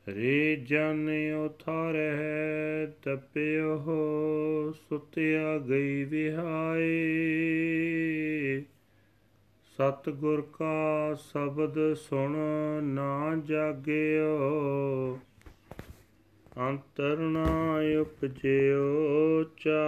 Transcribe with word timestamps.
ਰੇ 0.10 0.56
ਜਨ 0.56 1.10
ਉਥਾਰਹਿ 1.46 2.88
ਤਪਿਓ 2.88 4.72
ਸੁਤਿਆ 4.72 5.58
ਗਈ 5.58 6.04
ਵਿਹਾਏ 6.04 7.16
ਸਤਿਗੁਰ 9.78 10.42
ਕਾ 10.42 11.14
ਸ਼ਬਦ 11.14 11.94
ਸੁਣ 11.94 12.36
ਨਾ 12.84 13.36
ਜਾਗਿਓ 13.36 15.20
ਅੰਤਰ 16.58 17.18
ਨਾ 17.18 17.76
ਉਪਜਿਓ 18.02 19.44
ਚਾ 19.58 19.84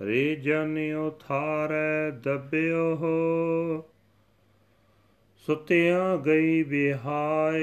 ਰੇ 0.00 0.34
ਜਨਿਓ 0.36 1.10
ਥਾਰੈ 1.10 2.10
ਦਬਿਓ 2.10 2.96
ਸੁਤਿਆ 5.46 6.16
ਗਈ 6.16 6.62
ਵਿਹਾਏ। 6.62 7.62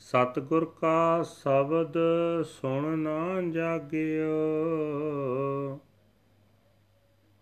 ਸਤਗੁਰ 0.00 0.64
ਕਾ 0.80 1.22
ਸ਼ਬਦ 1.22 1.94
ਸੁਣ 2.44 2.98
ਨਾ 2.98 3.42
ਜਾਗਿਓ। 3.50 4.30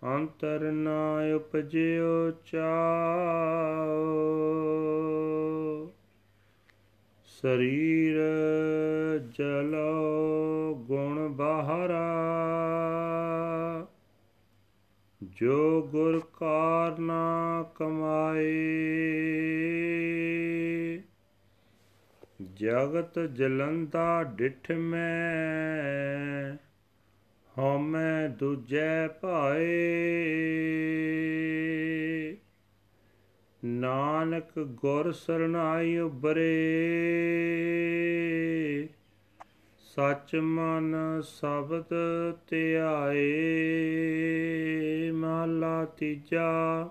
ਅੰਤਰ 0.05 0.61
ਨਾ 0.61 1.21
ਉਪਜਿਓ 1.37 2.31
ਚਾਓ। 2.31 4.15
ਸਰੀਰ 7.25 8.17
ਜਲੋ 9.19 10.75
ਗੁਣ 10.75 11.29
ਬਾਹਰਾ। 11.29 12.17
ਜੋ 15.43 15.89
ਗੁਰ 15.91 16.21
ਕਾਰਨਾ 16.33 17.63
ਕਮਾਏ, 17.75 18.51
ਜਗਤ 22.55 23.19
ਜਲੰਦਾ 23.19 24.23
ਡਿਠ 24.23 24.71
ਮੈਂ, 24.71 26.57
ਹਉਮੈ 27.59 28.29
ਦੂਜੈ 28.29 29.09
ਭਾਏ। 29.09 29.97
ਨਾਨਕ 33.65 34.59
ਗੁਰ 34.59 35.13
ਸਰਨਾਈ 35.13 35.99
ਉਬਰੇ 35.99 36.57
ਸਚ 39.91 40.37
ਮਨ 40.37 41.21
ਸ਼ਬਦ 41.21 41.85
ਧਿਆਏ, 42.49 43.51
ਮਹਲਾ 45.11 45.85
ਤੀਜਾ। 45.85 46.89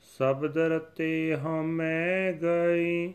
ਸ਼ਬਦ 0.00 0.58
ਰਤੇ 0.58 1.36
ਹਮੈ 1.36 2.32
ਗਈ 2.32 3.14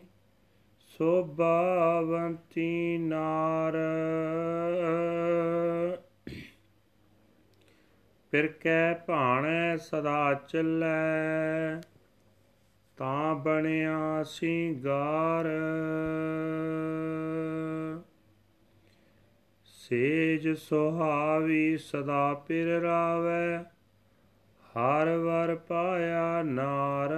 ਸੋਭਾਵੰਤੀ 0.98 2.98
ਨਾਰ। 2.98 3.72
ਫਿਰ 8.30 8.46
ਕੈ 8.46 8.94
ਭਾਣੈ 8.94 9.76
ਸਦਾ 9.76 10.34
ਚੱਲੈ, 10.34 11.80
ਤਾਂ 12.96 13.34
ਬਣਿਆ 13.34 14.22
ਸਿੰਗਾਰ। 14.22 15.46
ਸੇਜ 19.88 20.48
ਸੁਹਾਵੀ 20.48 21.78
ਸਦਾ 21.78 22.34
ਪਿਰ 22.34 22.66
ਰਾਵੈ, 22.66 23.58
ਹਰ 24.64 25.16
ਵਰ 25.16 25.54
ਪਾਇਆ 25.54 26.42
ਨਾਰ। 26.42 27.10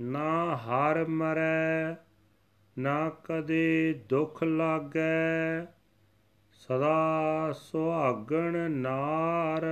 ਨਾ 0.00 0.56
ਹਰ 0.56 1.04
ਮਰੈ, 1.04 1.94
ਨਾ 2.78 3.08
ਕਦੇ 3.24 4.00
ਦੁਖ 4.08 4.42
ਲਾਗੈ, 4.42 5.64
ਸਦਾ 6.52 7.52
ਸੁਹਾਗਣ 7.52 8.70
ਨਾਰ। 8.70 9.62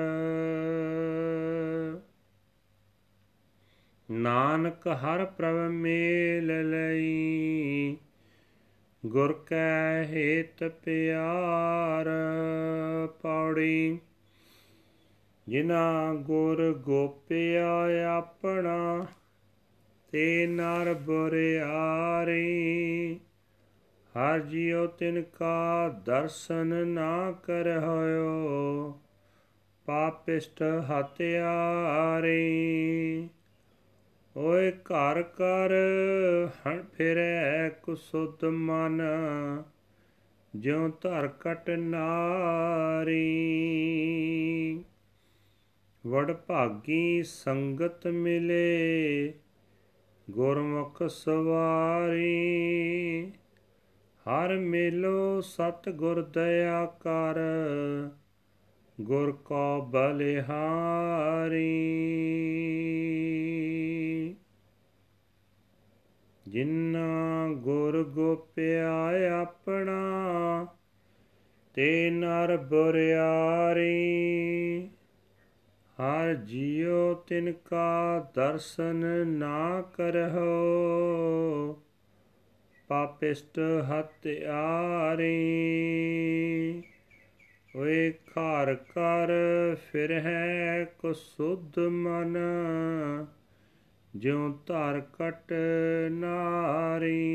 ਨਾਨਕ 4.11 4.89
ਹਰ 4.89 5.25
ਪ੍ਰਭ 5.25 5.57
ਮੇਲ 5.57 6.71
ਲਈ 6.71 7.97
ਗੁਰ 9.07 9.33
ਕੈ 9.47 10.05
ਹੇਤ 10.05 10.65
ਪਿਆਰ 10.65 12.09
ਪੌੜੀ 13.23 13.99
ਜਿਨਾ 15.49 16.15
ਗੁਰ 16.15 16.73
ਗੋਪਿਆ 16.73 17.71
ਆਪਣਾ, 18.17 19.07
ਤੇ 20.13 20.47
ਨਰ 20.47 20.95
ਬੁਰਿਆਰੀ। 20.95 22.41
ਹਰ 24.15 24.39
ਜਿਉ 24.39 24.87
ਤਿਨ 24.87 25.23
ਕਾ 25.23 25.89
ਦਰਸ਼ਨ 26.07 26.89
ਨਾ 26.89 27.33
ਕਰਹੁ 27.33 29.01
ਪਾਪਿਸ਼ਟ 29.87 30.63
ਹਤਿਆਰੀ 30.63 32.29
ਓਏ 32.31 32.48
ਘਰ 34.89 35.23
ਕਰ 35.23 35.71
ਹਣ 36.47 36.83
ਫਿਰੈ 36.83 37.69
ਕੁਸੁਦ 37.69 38.45
ਮਨ, 38.45 39.03
ਜਿਉ 40.57 40.91
ਧਰ 41.01 41.29
ਕਟ 41.29 41.71
ਨਾਰੀ। 41.71 43.25
ਵਡ 46.07 46.33
ਭਾਗੀ 46.33 47.23
ਸੰਗਤ 47.23 48.07
ਮਿਲੇ, 48.07 49.33
ਗੁਰਮੁਖ 50.31 51.03
ਸਵਾਰੀ। 51.03 53.33
ਹਰ 54.27 54.57
ਮੇਲੋ 54.57 55.41
ਸਤ 55.41 55.89
ਗੁਰ 55.89 56.23
ਦਇਆ 56.23 56.87
ਕਰ, 56.87 57.37
ਗੁਰ 59.01 59.33
ਕੋ 59.33 59.83
ਬਲਿਹਾਰੀ। 59.83 61.99
ਜਿਨ੍ਹਾਂ 66.49 67.49
ਗੁਰ 67.49 68.05
ਗੋਪਿਆ 68.05 69.41
ਆਪਣਾ, 69.41 70.67
ਤੇ 71.75 72.11
ਨਰ 72.11 72.57
ਬੁਰਿਆਰੀ। 72.57 74.91
ਹਰ 75.99 76.35
ਜਿਉ 76.35 77.15
ਤਿਨ 77.15 77.53
ਕਾ 77.53 78.31
ਦਰਸ਼ਨ 78.35 79.27
ਨਾ 79.27 79.85
ਕਰਹੁ, 79.97 81.81
ਪਾਪਿਸ਼ਟ 82.89 83.59
ਹਤਿਆਰੀ 83.59 85.33
ਓਏ 87.77 88.11
ਘਰ 88.11 88.75
ਕਰ 88.75 89.29
ਫਿਰ 89.93 90.13
ਹੈ 90.13 90.87
ਕੋ 90.99 91.13
ਸੁਧ 91.13 91.79
ਮਨ 91.79 92.37
ਜਿਉ 94.17 94.59
ਧਰ 94.67 95.01
ਕਟ 95.01 95.53
ਨਾਰੀ, 96.11 97.27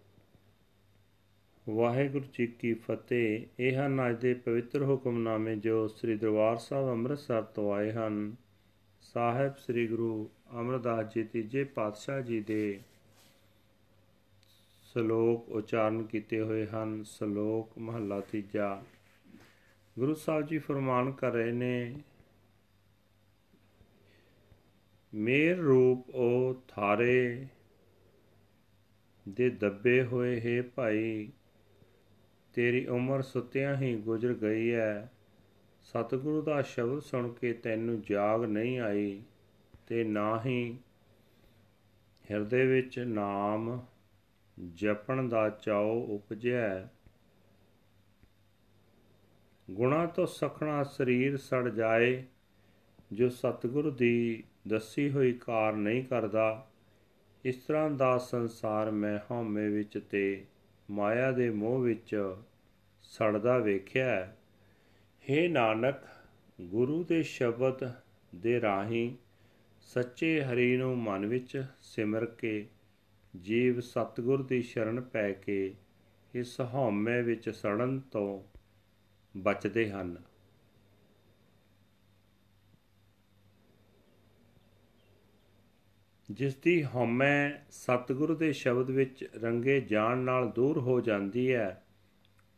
ਵਾਹਿਗੁਰੂ 1.69 2.25
ਜੀ 2.33 2.47
ਕੀ 2.47 2.73
ਫਤਿਹ। 2.75 3.47
ਇਹ 3.59 3.77
ਹਨ 3.77 4.11
ਅੱਜ 4.11 4.17
ਦੇ 4.21 4.35
ਪਵਿੱਤਰ 4.35 4.83
ਹੁਕਮਨਾਮੇ 4.83 5.57
ਜੋ 5.57 5.87
ਸ੍ਰੀ 5.89 6.17
ਦਰਬਾਰ 6.17 6.57
ਸਾਹਿਬ 6.57 6.89
ਅੰਮ੍ਰਿਤਸਰ 6.89 7.43
ਤੋਂ 7.43 7.73
ਆਏ 7.75 7.93
ਹਨ, 7.93 8.35
ਸਾਹਿਬ 9.01 9.57
ਸ੍ਰੀ 9.57 9.87
ਗੁਰੂ 9.87 10.29
ਅਮਰਦਾਸ 10.61 11.15
ਜੀ 11.15 11.25
ਤੀਜੇ 11.25 11.65
ਪਾਤਸ਼ਾਹ 11.65 12.21
ਜੀ 12.21 12.41
ਦੇ 12.41 12.81
ਸ਼ਲੋਕ 14.83 15.49
ਉਚਾਰਨ 15.49 16.03
ਕੀਤੇ 16.03 16.41
ਹੋਏ 16.41 16.67
ਹਨ, 16.67 17.03
ਸ਼ਲੋਕ 17.03 17.79
ਮਹੱਲਾ 17.79 18.21
ਤੀਜਾ। 18.21 18.83
ਗੁਰੂ 19.99 20.15
ਸਾਹਿਬ 20.15 20.47
ਜੀ 20.47 20.59
ਫਰਮਾਨ 20.59 21.13
ਕਰ 21.13 21.33
ਰਹੇ 21.33 21.53
ਨੇ, 21.53 21.97
ਮੇਰ 25.15 25.57
ਰੂਪ 25.57 26.11
ਉਹ 26.11 26.63
ਥਾਰੇ 26.69 27.47
ਦੇ 29.29 29.51
ਦੱਬੇ 29.51 30.03
ਹੋਏ 30.03 30.41
ਹੈ 30.41 30.63
ਭਾਈ 30.63 31.29
ਤੇਰੀ 32.55 32.87
ਉਮਰ 32.87 33.23
ਸੁੱਤਿਆਂ 33.23 33.77
ਹੀ 33.77 33.97
ਗੁਜ਼ਰ 33.97 34.35
ਗਈ 34.35 34.73
ਹੈ 34.73 35.13
ਸਤਿਗੁਰੂ 35.83 36.43
ਦਾ 36.43 36.63
ਸ਼ਬਦ 36.63 37.01
ਸੁਣ 37.01 37.33
ਕੇ 37.33 37.53
ਤੈਨੂੰ 37.53 38.03
ਜਾਗ 38.03 38.45
ਨਹੀਂ 38.45 38.81
ਆਈ 38.81 39.23
ਤੇ 39.87 40.05
ਨਾ 40.05 40.43
ਹੀ 40.47 40.79
ਹਿਰਦੇ 42.31 42.67
ਵਿੱਚ 42.67 42.99
ਨਾਮ 42.99 43.83
ਜਪਣ 44.75 45.29
ਦਾ 45.29 45.51
ਚਾਉ 45.51 46.01
ਉਪਜਿਆ। 46.01 46.89
ਗੁਣਾ 49.71 50.07
ਤੋਂ 50.07 50.27
ਸਖਣਾ 50.27 50.85
ਸਰੀਰ 50.85 51.37
ਸੜ 51.37 51.69
ਜਾਏ, 51.69 52.25
ਜੋ 53.13 53.29
ਸਤਿਗੁਰੂ 53.29 53.91
ਦੀ 53.91 54.45
ਦੱਸੀ 54.69 55.11
ਹੋਈ 55.11 55.33
ਕਾਰ 55.33 55.73
ਨਹੀਂ 55.73 56.05
ਕਰਦਾ, 56.05 56.71
ਇਸ 57.45 57.57
ਤਰ੍ਹਾਂ 57.57 57.91
ਦਾ 57.91 58.19
ਸੰਸਾਰ 58.19 58.91
ਮੈਂ 58.91 59.19
ਹਉਮੈ 59.31 59.69
ਵਿੱਚ 59.69 59.99
ਤੇ 60.11 60.45
ਮਾਇਆ 60.91 61.33
ਦੇ 61.33 61.51
ਮੋਹ 61.51 61.81
ਵਿੱਚ 61.81 62.35
ਸੜਦਾ 63.03 63.59
ਵੇਖਿਆ 63.59 64.07
ਹੈ। 64.07 64.37
ਨਾਨਕ, 65.49 65.95
ਗੁਰੂ 66.61 67.05
ਦੇ 67.05 67.23
ਸ਼ਬਦ 67.23 67.93
ਦੇ 68.35 68.61
ਰਾਹੀਂ 68.61 69.17
ਸੱਚੇ 69.81 70.43
ਹਰੀ 70.43 70.77
ਨੂੰ 70.77 70.99
ਮਨ 70.99 71.27
ਵਿੱਚ 71.27 71.65
ਸਿਮਰ 71.81 72.27
ਕੇ, 72.27 72.67
ਜੀਵ 73.41 73.81
ਸਤਗੁਰ 73.81 74.43
ਦੀ 74.43 74.63
ਸ਼ਰਨ 74.63 75.01
ਪੈ 75.01 75.33
ਕੇ 75.33 75.75
ਇਸ 76.35 76.61
ਹਉਮੈ 76.61 77.23
ਵਿੱਚ 77.23 77.51
ਸੜਨ 77.51 78.01
ਤੋਂ 78.01 78.43
ਬਚਦੇ 79.37 79.91
ਹਨ। 79.91 80.17
ਜਿਸ 86.31 86.55
ਦੀ 86.55 86.85
ਹਉਮੈ 86.85 87.63
ਸਤਿਗੁਰੂ 87.71 88.35
ਦੇ 88.35 88.53
ਸ਼ਬਦ 88.53 88.91
ਵਿੱਚ 88.91 89.29
ਰੰਗੇ 89.43 89.81
ਜਾਣ 89.81 90.19
ਨਾਲ 90.19 90.51
ਦੂਰ 90.51 90.79
ਹੋ 90.79 91.01
ਜਾਂਦੀ 91.01 91.53
ਹੈ, 91.55 91.85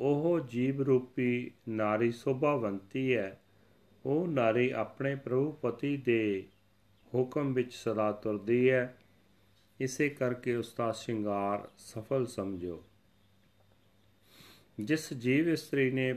ਉਹ 0.00 0.40
ਜੀਵ 0.40 0.82
ਰੂਪੀ 0.82 1.50
ਨਾਰੀ 1.68 2.12
ਸੋਭਾਵੰਤੀ 2.12 3.16
ਹੈ। 3.16 3.40
ਉਹ 4.04 4.28
ਨਾਰੀ 4.28 4.70
ਆਪਣੇ 4.70 5.14
ਪ੍ਰਭੂ 5.14 5.52
ਪਤੀ 5.52 5.96
ਦੇ 5.96 6.46
ਹੁਕਮ 7.14 7.52
ਵਿੱਚ 7.52 7.74
ਸਦਾ 7.74 8.12
ਤੁਰਦੀ 8.12 8.70
ਹੈ। 8.70 8.96
ਇਸੇ 9.80 10.08
ਕਰਕੇ 10.08 10.56
ਉਸ 10.56 10.74
ਦਾ 10.78 10.92
ਸ਼ਿੰਗਾਰ 10.92 11.68
ਸਫਲ 11.78 12.26
ਸਮਝੋ। 12.26 12.84
ਜਿਸ 14.80 15.12
ਜੀਵ 15.12 15.48
ਇਸਤਰੀ 15.48 15.90
ਨੇ 15.90 16.12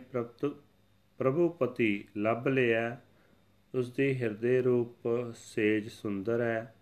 ਪ੍ਰਭੂ 1.19 1.49
ਪਤੀ 1.49 2.05
ਲੱਭ 2.17 2.47
ਲਿਆ 2.47 2.97
ਉਸ 3.75 3.91
ਦੇ 3.91 4.15
ਹਿਰਦੇ 4.15 4.61
ਰੂਪ 4.61 5.07
ਸੇਜ 5.35 5.89
ਸੁੰਦਰ 5.89 6.41
ਹੈ। 6.41 6.75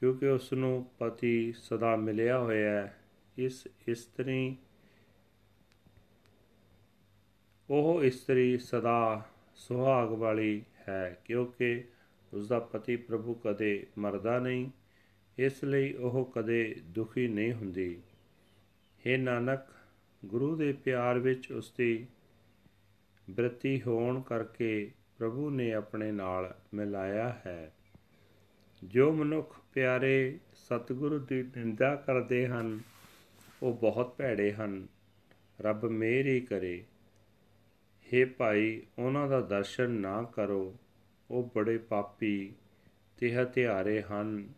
ਕਿਉਂਕਿ 0.00 0.26
ਉਸ 0.26 0.52
ਨੂੰ 0.52 0.90
ਪਤੀ 0.98 1.52
ਸਦਾ 1.52 1.96
ਮਿਲਿਆ 1.96 2.38
ਹੋਇਆ 2.38 2.72
ਹੈ। 2.72 2.98
ਇਸ 3.38 3.68
ਇਸਤਰੀ, 3.88 4.56
ਉਹ 7.70 8.04
ਇਸਤਰੀ 8.04 8.58
ਸਦਾ 8.58 9.22
ਸੁਹਾਗ 9.54 10.08
ਵਾਲੀ 10.08 10.64
ਹੈ 10.88 11.20
ਕਿਉਂਕਿ 11.24 11.84
ਉਸ 12.32 12.48
ਦਾ 12.48 12.58
ਪਤੀ 12.58 12.96
ਪ੍ਰਭੂ 12.96 13.34
ਕਦੇ 13.34 13.86
ਮਰਦਾ 13.98 14.38
ਨਹੀਂ, 14.38 14.70
ਇਸ 15.38 15.64
ਲਈ 15.64 15.92
ਉਹ 15.92 16.32
ਕਦੇ 16.34 16.80
ਦੁਖੀ 16.84 17.28
ਨਹੀਂ 17.28 17.52
ਹੁੰਦੀ। 17.52 18.00
हे 19.06 19.20
ਨਾਨਕ, 19.20 19.60
ਗੁਰੂ 20.24 20.56
ਦੇ 20.56 20.72
ਪਿਆਰ 20.72 21.18
ਵਿੱਚ 21.18 21.52
ਉਸ 21.52 21.72
ਦੀ 21.78 22.06
ਬ੍ਰਤੀ 23.30 23.82
ਹੋਣ 23.82 24.20
ਕਰਕੇ 24.20 24.90
ਪ੍ਰਭੂ 25.18 25.50
ਨੇ 25.50 25.74
ਆਪਣੇ 25.74 26.12
ਨਾਲ 26.12 26.54
ਮਿਲਾਇਆ 26.74 27.40
ਹੈ। 27.46 27.74
ਜੋ 28.84 29.12
ਮਨੁੱਖ 29.12 29.60
ਪਿਆਰੇ 29.72 30.38
ਸਤਿਗੁਰੂ 30.54 31.18
ਦੀ 31.18 31.42
ਨਿੰਦਾ 31.42 31.94
ਕਰਦੇ 31.96 32.46
ਹਨ, 32.46 32.80
ਉਹ 33.62 33.74
ਬਹੁਤ 33.74 34.16
ਭੈੜੇ 34.16 34.52
ਹਨ। 34.52 34.86
ਰੱਬ 35.60 35.84
ਮੇਰੀ 35.84 36.40
ਕਰੇ। 36.40 36.84
हे 38.06 38.28
ਭਾਈ, 38.38 38.82
ਉਹਨਾਂ 38.98 39.28
ਦਾ 39.28 39.40
ਦਰਸ਼ਨ 39.40 39.90
ਨਾ 39.90 40.22
ਕਰੋ। 40.22 40.76
ਉਹ 41.30 41.52
ਬੜੇ 41.56 41.78
ਪਾਪੀ 41.78 42.52
ਤੇ 43.16 43.36
ਹਥਿਆਰੇ 43.36 44.02
ਹਨ। 44.02 44.48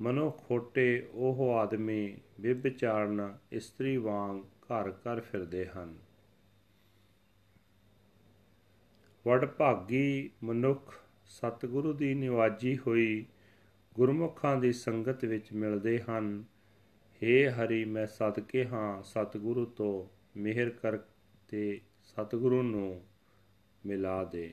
ਮਨੋ 0.00 0.30
ਖੋਟੇ 0.30 1.08
ਉਹ 1.12 1.54
ਆਦਮੀ 1.54 2.18
ਵਿਭਚਾਰਨ 2.40 3.38
ਇਸਤਰੀ 3.52 3.96
ਵਾਂਗ 3.96 4.40
ਘਰ 4.40 4.90
ਘਰ 4.90 5.20
ਫਿਰਦੇ 5.20 5.66
ਹਨ। 5.66 5.98
ਵਡ 9.26 9.44
ਭਾਗੀ 9.44 10.30
ਮਨੁੱਖ 10.44 10.94
ਸਤਿਗੁਰੂ 11.26 11.92
ਦੀ 11.92 12.14
ਨਿਵਾਜੀ 12.14 12.78
ਹੋਈ 12.86 13.26
ਗੁਰਮੁਖਾਂ 13.96 14.56
ਦੀ 14.56 14.72
ਸੰਗਤ 14.72 15.24
ਵਿੱਚ 15.24 15.52
ਮਿਲਦੇ 15.52 15.98
ਹਨ 15.98 16.44
हे 17.22 17.50
ਹਰੀ 17.50 17.84
ਮੈਂ 17.84 18.06
ਸਦਕੇ 18.06 18.64
ਹਾਂ 18.64 19.02
ਸਤਿਗੁਰੂ 19.02 19.64
ਤੋਂ 19.64 20.06
ਮਿਹਰ 20.36 20.70
ਕਰ 20.70 20.98
ਤੇ 21.48 21.80
ਸਤਿਗੁਰੂ 22.04 22.62
ਨੂੰ 22.62 23.00
ਮਿਲਾ 23.86 24.24
ਦੇ 24.24 24.52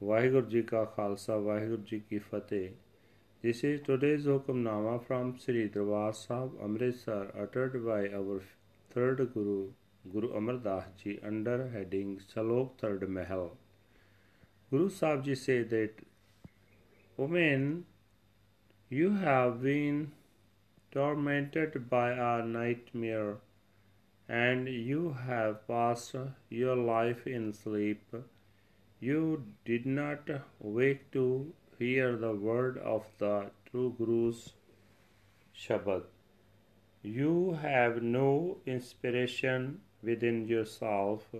ਵਾਹਿਗੁਰੂ 0.00 0.46
ਜੀ 0.46 0.62
ਕਾ 0.62 0.84
ਖਾਲਸਾ 0.84 1.36
ਵਾਹਿਗੁਰੂ 1.36 1.82
ਜੀ 1.82 2.00
ਕੀ 2.00 2.18
ਫਤਿਹ 2.18 2.70
This 3.44 3.64
is 3.64 3.80
today's 3.80 4.26
Hukamnama 4.26 4.90
from 5.04 5.30
Sri 5.36 5.62
Darbar 5.68 6.14
Sahib 6.14 6.50
Amritsar 6.62 7.32
uttered 7.36 7.72
by 7.84 8.08
our 8.10 8.36
third 8.90 9.22
Guru 9.34 9.72
Guru 10.04 10.30
Amar 10.32 10.54
Das 10.58 10.84
Ji 10.96 11.18
under 11.26 11.56
heading 11.68 12.20
Salok 12.20 12.78
Third 12.78 13.02
Mahal. 13.08 13.56
Guru 14.72 14.88
Sahib 14.90 15.24
Ji 15.24 15.34
said 15.34 15.70
that, 15.70 16.04
Women, 17.18 17.84
you 18.96 19.10
have 19.20 19.62
been 19.62 20.00
tormented 20.94 21.76
by 21.92 22.08
a 22.24 22.44
nightmare 22.46 23.36
and 24.28 24.68
you 24.68 25.16
have 25.26 25.66
passed 25.66 26.14
your 26.50 26.76
life 26.76 27.26
in 27.26 27.54
sleep. 27.54 28.02
You 29.00 29.44
did 29.64 29.86
not 29.86 30.28
wake 30.58 31.10
to 31.12 31.54
hear 31.78 32.16
the 32.16 32.34
word 32.34 32.76
of 32.76 33.06
the 33.16 33.46
true 33.70 33.94
Guru's 33.98 34.52
Shabad. 35.56 36.04
You 37.02 37.58
have 37.62 38.02
no 38.02 38.58
inspiration 38.66 39.80
within 40.02 40.46
yourself. 40.46 41.34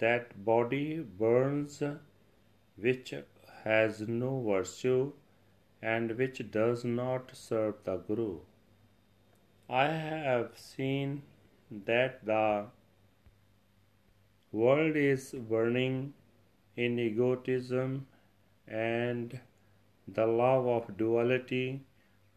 That 0.00 0.44
body 0.44 0.98
burns 0.98 1.80
which 2.76 3.14
has 3.62 4.00
no 4.00 4.40
virtue 4.52 5.12
and 5.82 6.16
which 6.18 6.50
does 6.50 6.84
not 6.84 7.30
serve 7.32 7.74
the 7.84 7.96
Guru. 7.96 8.40
I 9.68 9.86
have 9.86 10.50
seen 10.56 11.22
that 11.70 12.24
the 12.26 12.66
world 14.52 14.96
is 14.96 15.34
burning 15.48 16.14
in 16.76 16.98
egotism 16.98 18.06
and 18.66 19.40
the 20.06 20.26
love 20.26 20.66
of 20.66 20.96
duality. 20.96 21.82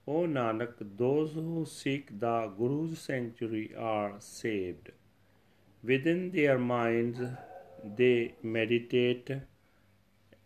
O 0.07 0.25
Nanak, 0.27 0.75
those 0.97 1.33
who 1.33 1.65
seek 1.65 2.19
the 2.19 2.51
Guru's 2.57 2.99
sanctuary 2.99 3.73
are 3.75 4.13
saved. 4.19 4.91
Within 5.83 6.31
their 6.31 6.59
minds, 6.59 7.19
they 7.83 8.35
meditate 8.43 9.31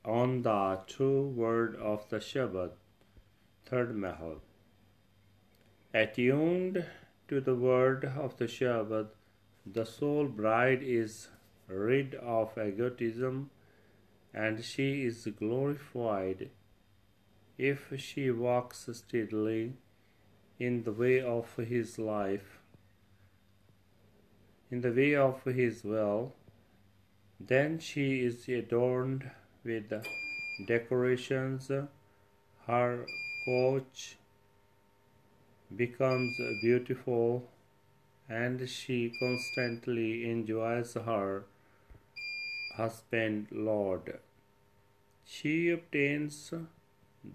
on 0.05 0.41
the 0.41 0.79
true 0.87 1.27
word 1.27 1.75
of 1.75 2.07
the 2.09 2.17
Shabad. 2.17 2.71
Third 3.69 3.97
Mahal. 3.97 4.37
Attuned 5.93 6.85
to 7.27 7.41
the 7.41 7.55
word 7.55 8.05
of 8.05 8.37
the 8.37 8.45
Shabad, 8.45 9.07
the 9.65 9.85
soul 9.85 10.27
bride 10.27 10.81
is 10.81 11.27
rid 11.67 12.15
of 12.15 12.57
egotism 12.57 13.49
and 14.33 14.63
she 14.63 15.03
is 15.03 15.27
glorified 15.37 16.49
if 17.57 17.91
she 17.97 18.31
walks 18.31 18.87
steadily 18.93 19.73
in 20.57 20.83
the 20.83 20.93
way 20.93 21.19
of 21.19 21.53
his 21.57 21.99
life, 21.99 22.59
in 24.71 24.79
the 24.79 24.93
way 24.93 25.13
of 25.13 25.43
his 25.43 25.83
will, 25.83 26.33
then 27.37 27.79
she 27.79 28.21
is 28.21 28.47
adorned 28.47 29.29
with 29.65 29.91
decorations, 30.65 31.69
her 32.65 33.05
couch 33.47 34.17
becomes 35.73 36.37
beautiful, 36.61 37.49
and 38.29 38.69
she 38.69 38.97
constantly 39.19 40.29
enjoys 40.29 40.95
her 40.95 41.45
husband 42.75 43.47
Lord. 43.51 44.19
She 45.25 45.69
obtains 45.69 46.53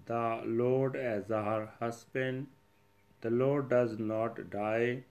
the 0.07 0.42
Lord 0.45 0.97
as 0.97 1.28
her 1.28 1.71
husband 1.81 2.47
The 3.23 3.31
Lord 3.31 3.69
does 3.71 3.99
not 3.99 4.50
die 4.50 5.04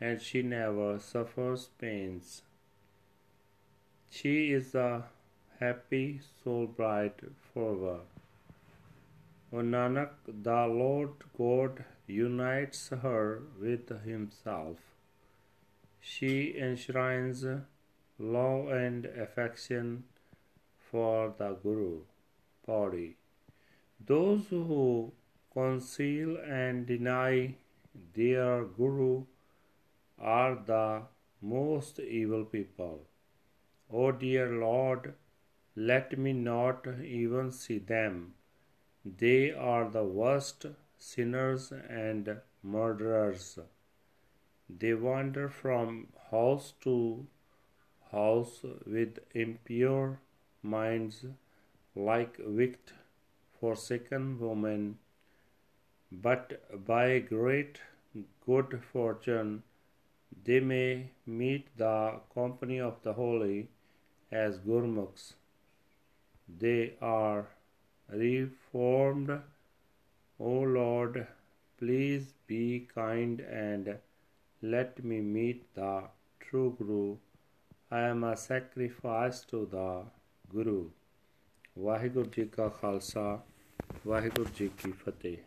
and 0.00 0.20
she 0.20 0.42
never 0.42 0.98
suffers 0.98 1.68
pains. 1.78 2.42
She 4.10 4.52
is 4.52 4.74
a 4.74 5.04
happy 5.60 6.20
soul 6.42 6.66
bright 6.66 7.20
forever. 7.52 8.00
O 9.56 9.58
Nanak, 9.58 10.14
the 10.26 10.66
Lord 10.66 11.12
God 11.38 11.84
unites 12.08 12.88
her 13.02 13.42
with 13.60 13.88
Himself. 14.04 14.78
She 16.00 16.56
enshrines 16.58 17.44
love 18.18 18.68
and 18.78 19.06
affection 19.06 20.02
for 20.90 21.32
the 21.38 21.52
Guru 21.62 22.00
body. 22.66 23.16
Those 24.04 24.48
who 24.50 25.12
conceal 25.52 26.36
and 26.38 26.84
deny 26.84 27.54
their 28.12 28.64
Guru 28.64 29.24
are 30.18 30.56
the 30.56 31.02
most 31.40 32.00
evil 32.00 32.44
people. 32.44 33.02
O 33.88 34.10
dear 34.10 34.48
Lord, 34.48 35.14
let 35.76 36.18
me 36.18 36.32
not 36.32 36.88
even 37.04 37.52
see 37.52 37.78
them. 37.78 38.34
They 39.04 39.52
are 39.52 39.88
the 39.90 40.04
worst 40.04 40.66
sinners 40.98 41.72
and 41.72 42.40
murderers. 42.62 43.58
They 44.68 44.94
wander 44.94 45.48
from 45.48 46.08
house 46.30 46.72
to 46.80 47.26
house 48.10 48.64
with 48.86 49.18
impure 49.34 50.20
minds 50.62 51.24
like 51.94 52.36
wicked 52.38 52.92
forsaken 53.60 54.38
women 54.40 54.98
but 56.10 56.84
by 56.86 57.18
great 57.18 57.78
good 58.46 58.80
fortune 58.92 59.62
they 60.44 60.60
may 60.60 61.10
meet 61.26 61.68
the 61.76 62.20
company 62.34 62.78
of 62.80 63.02
the 63.02 63.12
holy 63.12 63.68
as 64.30 64.58
Gurmukhs. 64.58 65.34
They 66.48 66.94
are 67.00 67.46
reformed. 68.09 69.31
O 70.39 70.59
Lord, 70.61 71.27
please 71.77 72.33
be 72.47 72.87
kind 72.93 73.39
and 73.41 73.97
let 74.61 75.03
me 75.03 75.21
meet 75.21 75.73
the 75.75 76.03
true 76.39 76.75
Guru. 76.77 77.17
I 77.91 78.01
am 78.01 78.23
a 78.23 78.35
sacrifice 78.37 79.41
to 79.51 79.65
the 79.65 79.89
Guru. 80.53 80.79
Waheguru 81.79 82.29
ji 82.35 82.45
ਕਾ 82.45 82.67
ਖਾਲਸਾ 82.69 83.21
ਵਾਹਿਗੁਰੂ 84.07 84.49
ਜੀ 84.55 84.69
ਕੀ 84.77 84.91
ਫਤਿਹ 84.91 85.37